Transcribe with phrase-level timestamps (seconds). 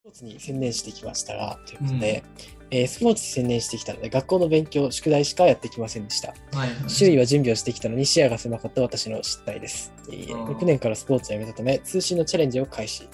[0.00, 2.24] スポーツに専念してきましたが、ということで、
[2.70, 6.28] えースポーツに専念してきたので、学校の勉強、宿題しかやってきませんでした。
[6.56, 6.88] はいはい。
[6.88, 9.92] 周囲は準備をしてきたのに視野が狭かった私の失態です。
[10.08, 13.10] えーあー6年からスポーツをやめたため、通信のチャレンジを開始。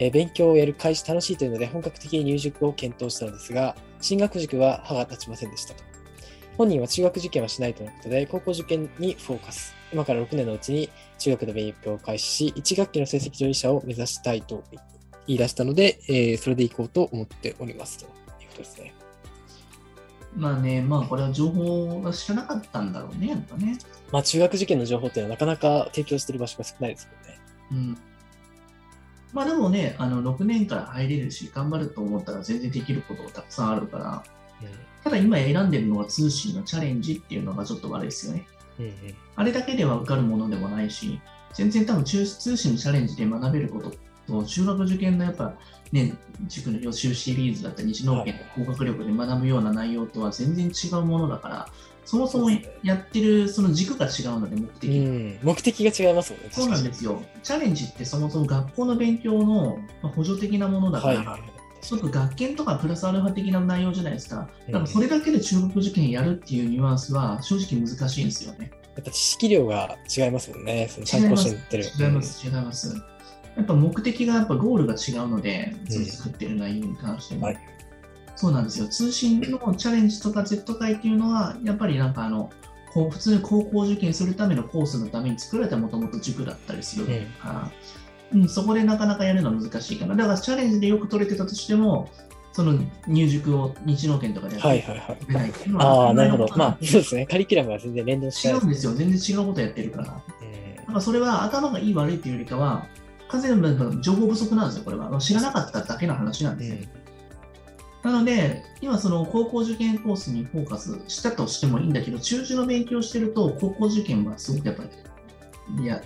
[0.00, 5.82] えー勉強をやる開始楽しいというので、本格的に入塾を検討したのですが、進学塾は歯が立ちませんでしたと。
[6.58, 9.74] 本人は中学受験はしないとのことで、高校受験にフォーカス。
[9.94, 14.78] 今から6年のうちに中学の勉強を開始し、1学期の成績上位者を目指したいと言
[15.34, 18.94] い出したので、えーそれでいこうと思っておりますということですね。
[20.36, 23.78] まあね、まあこれは情報が知らなかったんだろうね、やっぱね。
[24.12, 27.38] まあ、中学受験の情報っていうのはなかなか提供している場所が少ないですよね。
[27.72, 27.98] うん。
[29.32, 34.24] まあでもね、あの6年から入れるし、頑張ると思ったら全然できることがたくさんあるから、
[35.04, 38.46] ただ今選んでるのは通信のチャレンジっていうのがちょっと悪いですよね。
[38.78, 38.92] うんうん
[39.36, 41.20] あれだけでは受かるものでもないし、
[41.54, 43.92] 全然多分中通信のチャレンジで学べること
[44.28, 45.54] と、中学受験のやっぱ
[45.92, 46.14] ね、
[46.46, 51.68] 塾の予習シリーズだったり、日農研の高学力で学ぶような内容とは全然違うものだから、
[52.04, 52.50] そもそも
[52.82, 56.48] やってるその軸が違うので、目的がうん、目的が違いますもんね。
[56.50, 57.22] そうなんですよ。
[57.42, 61.40] チャレンジってそもそも学校の勉強のまあ補助的なものだから、はい。
[61.80, 64.48] すごく学研とかプラスアルファ的な内容じゃないですか。
[64.66, 68.70] うんだからそれだけで中学受験やるっていうニュアンスは正直難しいんですよね。
[68.96, 70.88] やっぱ知識量が違いますもんね。
[70.90, 71.84] その参考書に載ってる。
[71.84, 72.96] 違います、違います。
[73.58, 77.46] やっぱ目的が、やっぱゴールが違うので、作ってる内容に関しても。
[77.46, 77.58] はい
[78.40, 78.86] そうなんですよ。
[78.86, 82.50] 通信のチャレンジとか Z 会っていうのは、やっぱりなんかあの、
[82.92, 87.06] こう普通に高校受験するためのコースのために作られたもともと塾だったりする
[87.42, 87.72] から、
[88.32, 90.14] うんそこでなかなかやるのは難しいかな。
[90.14, 92.08] だからチャレンジでよく取れてたとしても、
[92.52, 92.78] その
[93.08, 95.16] 入塾を日農研とかでやってはいはいはい。
[95.16, 96.48] くれないああ、なるほど。
[96.56, 97.26] まあ、そうですね。
[97.26, 98.94] カリキュラムは全然連動してない違うんですよ。
[98.94, 100.04] 全然違うことやってるから。
[100.04, 102.86] だうんからそれは頭がいい悪いっていうよりかは、
[103.28, 105.18] 完全に情報不足なんですよ、これは。
[105.20, 106.88] 知らなかっただけの話なんですよ。
[108.02, 116.02] なので、今、その高校受験コースにフォーカスしたとしてもいいんだけど、中受の勉強してると、高校受験はすごくやっぱりや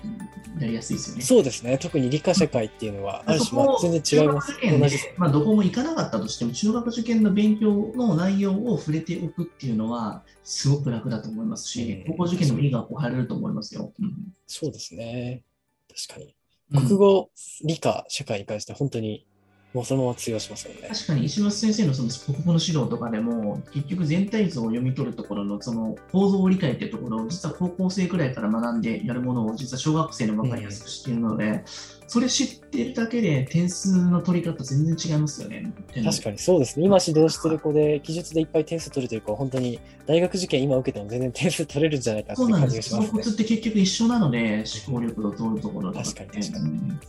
[0.59, 1.22] やりやすいですよね。
[1.22, 1.78] そうですね。
[1.78, 4.60] 特に理科社会っていうのは、ある種、全然違います中学受。
[4.60, 5.15] 験で同じです。
[5.16, 13.93] まあ、どこも行かなかったとしても、中学受験の勉強の内容を触れておくっていうのは、すごく楽だと思いますし、うん高校受験でもいい学校入れると思いますよ。
[14.00, 15.43] うんそうですね。
[15.89, 16.37] 確かに。
[16.72, 16.88] うん。
[16.88, 17.31] 国語、
[17.65, 19.27] 理科、社会に関しては本当に、
[19.72, 20.88] もうそのまま通用しますよね。
[20.88, 31.65] 確かに石橋先生のその国語の指導とかでも、結局全体像を読み取るところのその構造を理解っていうところを、実は高校生くらいから学んでやるものを、実は小学生の分かりやすくしているので、
[32.06, 35.72] それ知ってるだけで点数の取り方全然違いますよね。
[36.04, 36.84] 確かにそうですね。
[36.84, 42.83] 今指導してる子で、記述でいっぱい点数取るという子は、本当に大学受験今受けても全然点数取れるんじゃないかって感なんですよ。
[42.83, 43.22] そのじがしますね。
[43.22, 47.00] コツって結局一緒なので、思考力を通るところ確かに確かにうん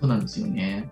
[0.00, 0.90] そうなんですよね。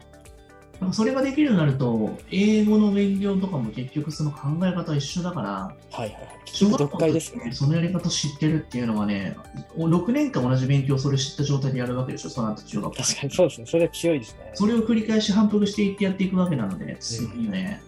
[0.82, 6.40] でもそれができるようになると、英語の勉強とかも結局その考え方は一緒だから、はいはいはい。
[6.44, 7.52] 結局読解ですね。
[7.52, 9.36] そのやり方知ってるっていうのはね、
[9.76, 13.66] 6年間同じ勉強をそれ知った状態でやるわけでしょ、その後中学校確かにそうですね。
[13.68, 14.50] それは強いですね。
[14.54, 17.80] それを繰り返し反復していってやっていくわけなので、すごいよね。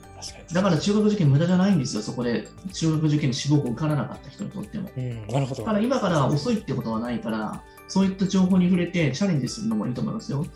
[0.52, 4.88] だから中学受験無駄じゃないんですよ、そこで中学受験に志望校受からなかった人にとっても。
[4.96, 5.62] うん、なるほど。
[5.62, 10.46] だから今から遅いってことはないから、そういった情報に触れてチャレンジするのもいいと思いますよ。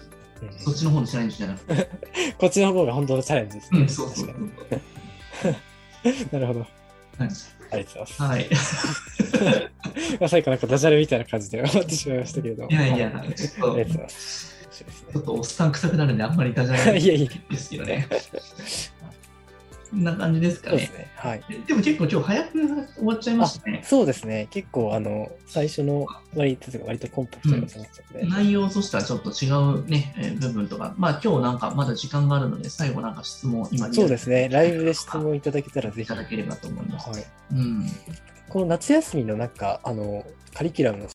[0.42, 1.90] うんそっちの方のチャレンジじゃなくて。
[2.38, 3.80] こっちの方が本当のチャレンジですね。
[3.80, 4.28] うん、そうそう。
[6.32, 6.60] なるほど。
[6.60, 6.68] はい
[7.70, 9.02] ありがとうございます。
[9.42, 9.68] はい。
[10.20, 12.70] まあ最後なんかダジャレみたいな感じで終わってしまいましたけれども。
[12.70, 13.76] いやいやは、ちょっと
[15.12, 18.08] ちょっとおっさん臭くなるんで、あんまりダジャレいやいやですけどね。
[19.92, 20.76] な感じですかね。
[20.76, 21.10] ね。
[21.16, 21.42] はい。
[21.66, 22.58] でも結構今日早く
[22.96, 23.82] 終わっちゃいましたね。
[23.84, 24.48] そうですね。
[24.50, 28.26] 結構、あの、最初の割と割とコンパクトに収まっちゃって。
[28.26, 34.48] 内容としてはちょっと違うね、えー部分とか、まあ今日なんかまだ時間があるので、最後なんか質問、今そうですね。
[34.48, 36.02] ライブで質問いただけたらぜひ。
[36.02, 37.10] いただければと思います。
[37.10, 37.24] はい。
[37.52, 37.86] うん。
[38.48, 40.24] この夏休みのなんか、あの、
[40.54, 41.06] カリキュラムの